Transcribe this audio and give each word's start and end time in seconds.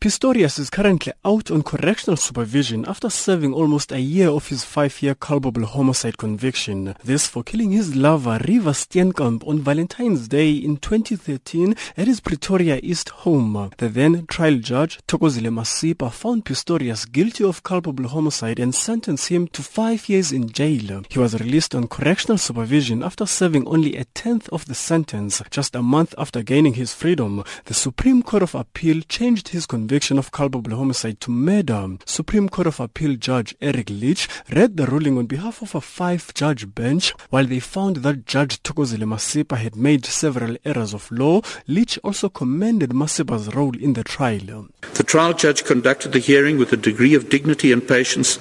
Pistorius 0.00 0.60
is 0.60 0.70
currently 0.70 1.12
out 1.24 1.50
on 1.50 1.64
correctional 1.64 2.16
supervision 2.16 2.84
after 2.86 3.10
serving 3.10 3.52
almost 3.52 3.90
a 3.90 3.98
year 3.98 4.28
of 4.28 4.46
his 4.46 4.62
five-year 4.62 5.16
culpable 5.16 5.66
homicide 5.66 6.16
conviction. 6.16 6.94
This 7.02 7.26
for 7.26 7.42
killing 7.42 7.72
his 7.72 7.96
lover 7.96 8.38
Reeva 8.38 8.74
Steenkamp 8.76 9.44
on 9.44 9.58
Valentine's 9.58 10.28
Day 10.28 10.52
in 10.52 10.76
2013 10.76 11.74
at 11.96 12.06
his 12.06 12.20
Pretoria 12.20 12.78
East 12.80 13.08
home. 13.08 13.72
The 13.78 13.88
then 13.88 14.24
trial 14.28 14.58
judge, 14.58 15.00
Thokozile 15.08 15.50
Masipa, 15.52 16.12
found 16.12 16.44
Pistorius 16.44 17.10
guilty 17.10 17.42
of 17.42 17.64
culpable 17.64 18.06
homicide 18.06 18.60
and 18.60 18.72
sentenced 18.72 19.30
him 19.30 19.48
to 19.48 19.64
five 19.64 20.08
years 20.08 20.30
in 20.30 20.48
jail. 20.48 21.02
He 21.10 21.18
was 21.18 21.40
released 21.40 21.74
on 21.74 21.88
correctional 21.88 22.38
supervision 22.38 23.02
after 23.02 23.26
serving 23.26 23.66
only 23.66 23.96
a 23.96 24.04
tenth 24.04 24.48
of 24.50 24.66
the 24.66 24.76
sentence. 24.76 25.42
Just 25.50 25.74
a 25.74 25.82
month 25.82 26.14
after 26.16 26.44
gaining 26.44 26.74
his 26.74 26.94
freedom, 26.94 27.42
the 27.64 27.74
Supreme 27.74 28.22
Court 28.22 28.44
of 28.44 28.54
Appeal 28.54 29.02
changed 29.08 29.48
his 29.48 29.66
conviction 29.66 29.87
conviction 29.88 30.18
of 30.18 30.30
culpable 30.32 30.76
homicide 30.76 31.18
to 31.18 31.30
murder. 31.30 31.96
Supreme 32.04 32.50
Court 32.50 32.66
of 32.66 32.78
Appeal 32.78 33.16
Judge 33.16 33.56
Eric 33.58 33.88
Leach 33.88 34.28
read 34.54 34.76
the 34.76 34.84
ruling 34.84 35.16
on 35.16 35.24
behalf 35.24 35.62
of 35.62 35.74
a 35.74 35.80
five-judge 35.80 36.74
bench. 36.74 37.14
While 37.30 37.46
they 37.46 37.58
found 37.58 37.96
that 37.96 38.26
Judge 38.26 38.62
Thokozile 38.62 39.06
Masipa 39.06 39.56
had 39.56 39.76
made 39.76 40.04
several 40.04 40.58
errors 40.66 40.92
of 40.92 41.10
law, 41.10 41.40
Leach 41.66 41.98
also 42.04 42.28
commended 42.28 42.90
Masipa's 42.90 43.54
role 43.54 43.74
in 43.78 43.94
the 43.94 44.04
trial. 44.04 44.68
The 44.92 45.04
trial 45.04 45.32
judge 45.32 45.64
conducted 45.64 46.12
the 46.12 46.18
hearing 46.18 46.58
with 46.58 46.70
a 46.74 46.76
degree 46.76 47.14
of 47.14 47.30
dignity 47.30 47.72
and 47.72 47.80
patience 47.88 48.38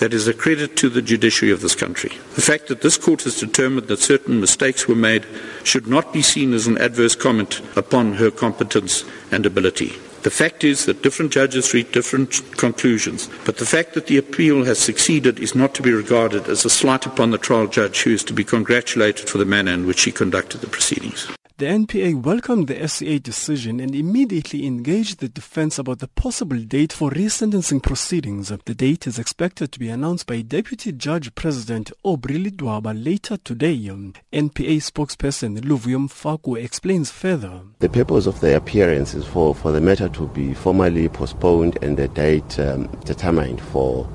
that 0.00 0.12
is 0.12 0.28
a 0.28 0.34
credit 0.34 0.76
to 0.76 0.90
the 0.90 1.00
judiciary 1.00 1.50
of 1.50 1.62
this 1.62 1.74
country. 1.74 2.10
The 2.34 2.42
fact 2.42 2.68
that 2.68 2.82
this 2.82 2.98
court 2.98 3.22
has 3.22 3.40
determined 3.40 3.88
that 3.88 4.00
certain 4.00 4.38
mistakes 4.38 4.86
were 4.86 4.94
made 4.94 5.24
should 5.64 5.86
not 5.86 6.12
be 6.12 6.20
seen 6.20 6.52
as 6.52 6.66
an 6.66 6.76
adverse 6.76 7.14
comment 7.14 7.62
upon 7.74 8.14
her 8.14 8.30
competence 8.30 9.02
and 9.32 9.46
ability. 9.46 9.94
The 10.22 10.30
fact 10.30 10.64
is 10.64 10.84
that 10.84 11.02
different 11.02 11.32
judges 11.32 11.72
reach 11.72 11.92
different 11.92 12.42
conclusions, 12.58 13.30
but 13.46 13.56
the 13.56 13.64
fact 13.64 13.94
that 13.94 14.06
the 14.06 14.18
appeal 14.18 14.64
has 14.64 14.78
succeeded 14.78 15.40
is 15.40 15.54
not 15.54 15.74
to 15.74 15.82
be 15.82 15.92
regarded 15.92 16.46
as 16.46 16.64
a 16.64 16.70
slight 16.70 17.06
upon 17.06 17.30
the 17.30 17.38
trial 17.38 17.66
judge 17.66 18.02
who 18.02 18.10
is 18.10 18.22
to 18.24 18.34
be 18.34 18.44
congratulated 18.44 19.30
for 19.30 19.38
the 19.38 19.46
manner 19.46 19.72
in 19.72 19.86
which 19.86 20.02
he 20.02 20.12
conducted 20.12 20.60
the 20.60 20.66
proceedings. 20.66 21.26
The 21.60 21.66
NPA 21.66 22.22
welcomed 22.22 22.68
the 22.68 22.88
SCA 22.88 23.18
decision 23.18 23.80
and 23.80 23.94
immediately 23.94 24.66
engaged 24.66 25.20
the 25.20 25.28
defense 25.28 25.78
about 25.78 25.98
the 25.98 26.08
possible 26.08 26.56
date 26.56 26.90
for 26.90 27.10
resentencing 27.10 27.82
proceedings. 27.82 28.48
The 28.48 28.74
date 28.74 29.06
is 29.06 29.18
expected 29.18 29.70
to 29.72 29.78
be 29.78 29.90
announced 29.90 30.26
by 30.26 30.40
Deputy 30.40 30.90
Judge 30.90 31.34
President 31.34 31.92
Aubrey 32.02 32.42
Ledwaba 32.42 32.94
later 32.94 33.36
today. 33.36 33.76
NPA 33.76 34.80
spokesperson 34.80 35.60
Luvuyo 35.60 36.08
Mfaku 36.08 36.58
explains 36.58 37.10
further. 37.10 37.60
The 37.80 37.90
purpose 37.90 38.24
of 38.24 38.40
the 38.40 38.56
appearance 38.56 39.12
is 39.12 39.26
for, 39.26 39.54
for 39.54 39.70
the 39.70 39.82
matter 39.82 40.08
to 40.08 40.28
be 40.28 40.54
formally 40.54 41.10
postponed 41.10 41.76
and 41.82 41.94
the 41.94 42.08
date 42.08 42.58
um, 42.58 42.86
determined 43.04 43.60
for 43.60 44.08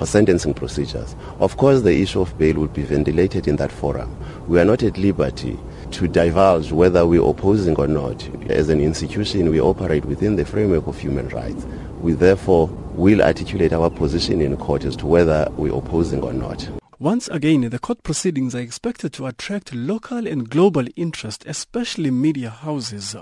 for 0.00 0.06
sentencing 0.06 0.54
procedures. 0.54 1.14
Of 1.40 1.58
course, 1.58 1.82
the 1.82 2.00
issue 2.00 2.22
of 2.22 2.38
bail 2.38 2.54
will 2.54 2.68
be 2.68 2.84
ventilated 2.84 3.46
in 3.46 3.56
that 3.56 3.70
forum. 3.70 4.16
We 4.48 4.58
are 4.58 4.64
not 4.64 4.82
at 4.82 4.96
liberty 4.96 5.58
to 5.92 6.08
divulge 6.08 6.72
whether 6.72 7.06
we're 7.06 7.28
opposing 7.28 7.76
or 7.76 7.86
not. 7.86 8.28
As 8.50 8.68
an 8.68 8.80
institution, 8.80 9.50
we 9.50 9.60
operate 9.60 10.04
within 10.04 10.36
the 10.36 10.44
framework 10.44 10.86
of 10.86 10.98
human 10.98 11.28
rights. 11.28 11.64
We 12.00 12.12
therefore 12.12 12.68
will 12.94 13.22
articulate 13.22 13.72
our 13.72 13.90
position 13.90 14.40
in 14.40 14.56
court 14.56 14.84
as 14.84 14.96
to 14.96 15.06
whether 15.06 15.48
we're 15.56 15.74
opposing 15.74 16.22
or 16.22 16.32
not. 16.32 16.68
Once 16.98 17.28
again, 17.28 17.62
the 17.70 17.78
court 17.78 18.02
proceedings 18.02 18.54
are 18.54 18.60
expected 18.60 19.12
to 19.14 19.26
attract 19.26 19.74
local 19.74 20.26
and 20.26 20.50
global 20.50 20.84
interest, 20.96 21.44
especially 21.46 22.10
media 22.10 22.50
houses. 22.50 23.16